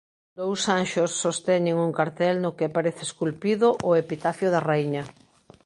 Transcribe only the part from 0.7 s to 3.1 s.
anxos sosteñen un cartel no que aparece